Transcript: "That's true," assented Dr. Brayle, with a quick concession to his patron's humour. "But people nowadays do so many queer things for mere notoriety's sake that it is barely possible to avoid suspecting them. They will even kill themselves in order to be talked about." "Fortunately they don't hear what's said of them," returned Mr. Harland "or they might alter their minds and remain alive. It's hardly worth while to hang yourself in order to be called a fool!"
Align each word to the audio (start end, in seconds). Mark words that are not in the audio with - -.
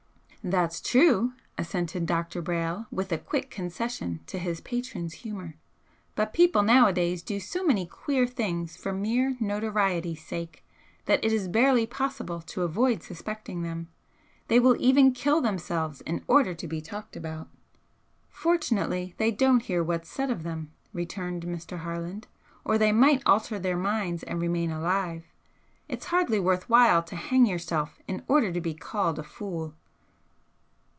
"That's 0.43 0.81
true," 0.81 1.33
assented 1.59 2.07
Dr. 2.07 2.41
Brayle, 2.41 2.87
with 2.89 3.11
a 3.11 3.19
quick 3.19 3.51
concession 3.51 4.21
to 4.25 4.39
his 4.39 4.59
patron's 4.59 5.13
humour. 5.21 5.53
"But 6.15 6.33
people 6.33 6.63
nowadays 6.63 7.21
do 7.21 7.39
so 7.39 7.63
many 7.63 7.85
queer 7.85 8.25
things 8.25 8.75
for 8.75 8.91
mere 8.91 9.37
notoriety's 9.39 10.25
sake 10.25 10.65
that 11.05 11.23
it 11.23 11.31
is 11.31 11.47
barely 11.47 11.85
possible 11.85 12.41
to 12.41 12.63
avoid 12.63 13.03
suspecting 13.03 13.61
them. 13.61 13.89
They 14.47 14.59
will 14.59 14.75
even 14.79 15.11
kill 15.11 15.41
themselves 15.41 16.01
in 16.07 16.23
order 16.27 16.55
to 16.55 16.67
be 16.67 16.81
talked 16.81 17.15
about." 17.15 17.47
"Fortunately 18.31 19.13
they 19.17 19.29
don't 19.29 19.61
hear 19.61 19.83
what's 19.83 20.09
said 20.09 20.31
of 20.31 20.41
them," 20.41 20.71
returned 20.91 21.43
Mr. 21.45 21.81
Harland 21.81 22.25
"or 22.65 22.79
they 22.79 22.91
might 22.91 23.21
alter 23.27 23.59
their 23.59 23.77
minds 23.77 24.23
and 24.23 24.41
remain 24.41 24.71
alive. 24.71 25.23
It's 25.87 26.05
hardly 26.07 26.39
worth 26.39 26.67
while 26.67 27.03
to 27.03 27.15
hang 27.15 27.45
yourself 27.45 27.99
in 28.07 28.23
order 28.27 28.51
to 28.51 28.59
be 28.59 28.73
called 28.73 29.19
a 29.19 29.23
fool!" 29.23 29.75